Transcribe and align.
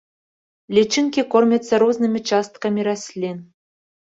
Лічынкі 0.77 1.25
кормяцца 1.35 1.73
рознымі 1.83 2.19
часткамі 2.33 2.89
раслін. 2.89 3.37